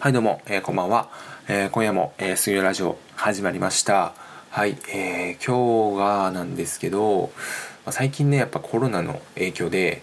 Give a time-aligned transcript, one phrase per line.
[0.00, 1.10] はいどうも、えー、こんばんは、
[1.46, 4.14] えー、今夜も、えー、水曜ラジオ始まりました。
[4.48, 7.30] はい、えー、今日がなんですけど、
[7.84, 10.00] まあ、最近ねやっぱコロナの影響で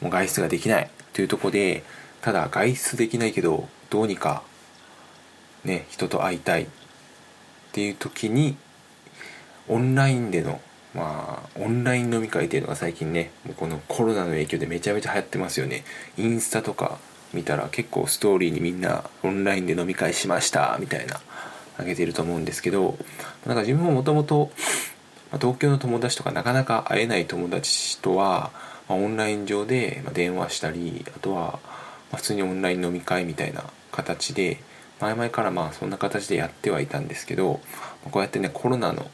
[0.00, 1.82] もう外出ができないというとこで
[2.20, 4.44] ただ外出できないけどどうにか
[5.64, 6.66] ね人と会いたいっ
[7.72, 8.56] ていう時に
[9.66, 10.60] オンラインでの
[10.94, 15.82] まあオンライン飲み会っていうのが最近ねもうこのコロナの影響でめちゃめちゃ流行ってますよね。
[16.16, 17.00] インスタとか
[17.32, 21.20] 見たら結構ストーリーにみんなオンラインで飲み会しましたみたいな
[21.78, 22.96] あげてると思うんですけど
[23.46, 24.50] なんか自分ももともと
[25.32, 28.50] 東京の友達とかなかなか会えない友達とは、
[28.88, 31.58] ま、オンライン上で電話したりあとは
[32.14, 34.58] 普通にオンライン飲み会みたいな形で
[35.00, 37.60] 前々からまあそんな形でやってはいたんですけど
[38.10, 39.10] こうやってねコロナの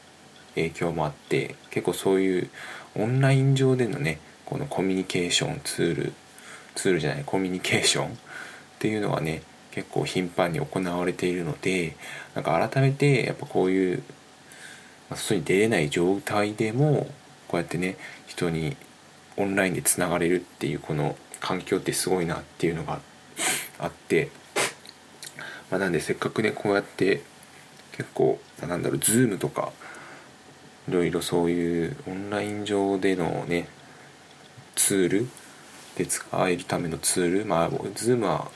[0.55, 2.49] 影響もあって結構そういう
[2.95, 6.13] オンライン上でのねこのコミュニケーションツール
[6.75, 8.17] ツールじゃないコミュニケーション。
[8.79, 11.95] っていうのがね結構頻繁に行われているので
[12.33, 14.03] なんか改めてやっぱこういう
[15.13, 17.07] 外に出れない状態でも
[17.49, 18.77] こうやってね人に
[19.35, 22.99] オンラインでつながれるっていうこの環境ってすごいなっていうのが
[23.79, 24.29] あって、
[25.69, 27.21] まあ、なんでせっかくねこうやって
[27.91, 29.71] 結構なんだろう Zoom とか
[30.87, 33.67] いろいろそういうオンライン上でのね
[34.75, 35.29] ツール
[35.99, 38.49] で使えるためのツールまあ Zoom は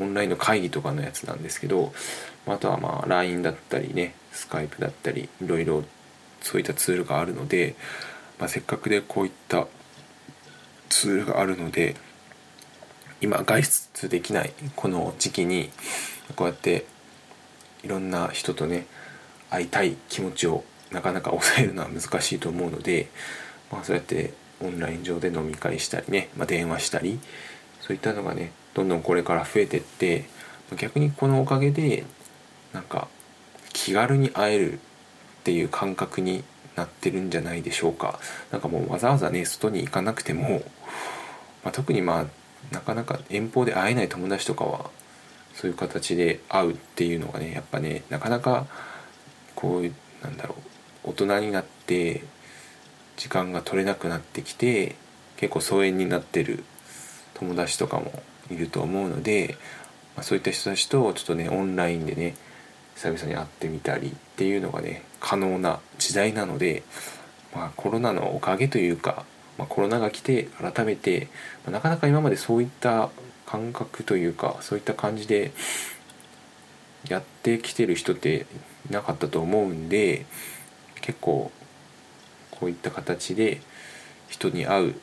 [0.00, 1.92] オンラインの会議とかのやつなんですけど
[2.46, 5.82] あとはまあ LINE だったりね Skype だったりいろいろ
[6.40, 7.74] そういったツールがあるので、
[8.38, 9.66] まあ、せっかくでこういった
[10.88, 11.96] ツールがあるので
[13.20, 15.70] 今外出できないこの時期に
[16.36, 16.86] こうやって
[17.82, 18.86] いろんな人とね
[19.50, 23.08] 会いたい気持ちをなかなか抑えるのは難しいと思うので、
[23.72, 27.18] まあ、そうやってオンライン上で飲み会したりね、まあ、電話したり
[27.80, 30.24] そういったのがねどんどんこれから増えてって
[30.76, 32.04] 逆にこのおかげで
[32.72, 33.08] なんか
[33.72, 34.78] 気軽に会えるっ
[35.44, 36.42] ていう感覚に
[36.76, 38.18] なってるんじゃないでしょうか。
[38.50, 40.62] なんかもうわざわざね外に行かなくても、
[41.62, 42.26] まあ、特にまあ
[42.74, 44.90] なかなか遠方で会えない友達とかは
[45.54, 48.66] そういう形で会うっていうのがねやっぱねなかなか
[49.54, 49.82] こう
[50.24, 50.56] なんだろ
[51.04, 52.24] う大人になって
[53.16, 54.96] 時間が取れなくなってきて
[55.36, 56.64] 結構疎遠になってる
[57.34, 58.12] 友達とかも
[58.50, 59.56] いると思うので、
[60.16, 62.34] まあ、そういった人たちとちょっとねオンラインでね
[62.94, 66.82] 久々に会ってみたりっていうのがね可能な時代なので、
[67.54, 69.24] まあ、コロナのおかげというか、
[69.58, 71.28] まあ、コロナが来て改めて、
[71.64, 73.10] まあ、なかなか今までそういった
[73.46, 75.52] 感覚というかそういった感じで
[77.08, 78.46] やってきてる人って
[78.88, 80.24] いなかったと思うんで
[81.00, 81.50] 結構
[82.58, 83.60] こういった形で
[84.28, 84.94] 人に会う、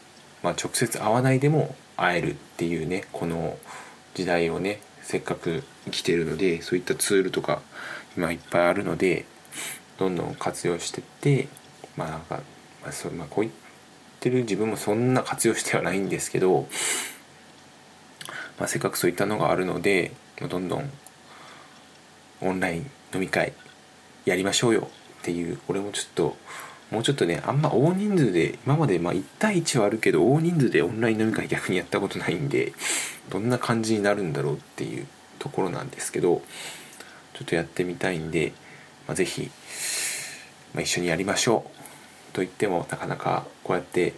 [0.43, 3.57] まあ、直接会わないでも会えるっていうねこの
[4.13, 7.61] 時代をねせっかく生きてるのでそういったツールとか
[8.17, 9.25] 今いっぱいあるので
[9.97, 11.47] どんどん活用してって
[11.95, 12.41] まあなんか、
[12.81, 13.53] まあそうまあ、こう言っ
[14.19, 16.67] てる自分もそんな活用してはないんですけど、
[18.57, 20.11] まあ、せっかくそういったのがあるので
[20.49, 20.89] どんどん
[22.41, 23.53] オンライン飲み会
[24.25, 24.87] やりましょうよ
[25.21, 26.37] っていう俺もちょっと
[26.91, 32.73] もうちょっとねあんま大人数で今までまあ1対1はあるけど大人数でオンライン飲み会逆にやったことないんで
[33.29, 35.07] どんな感じになるんだろうっていう
[35.39, 36.41] ところなんですけど
[37.33, 38.51] ちょっとやってみたいんで、
[39.07, 39.49] まあ、是非、
[40.73, 41.81] まあ、一緒にやりましょう。
[42.33, 44.13] と言ってもなかなかこうやって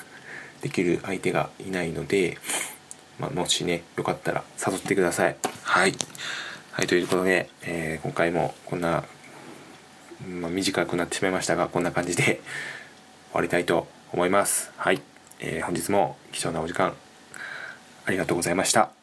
[0.62, 2.38] できる相手がいないので、
[3.18, 5.36] まあ、もしねよかったら誘ってください。
[5.62, 5.94] はい。
[6.72, 9.04] はいということで、えー、今回もこんな
[10.26, 12.40] まあ、短くなってしまいましたがこんな感じで終
[13.34, 14.72] わりたいと思います。
[14.76, 15.00] はい、
[15.40, 16.94] えー、本日も貴重なお時間
[18.04, 18.95] ありがとうございました。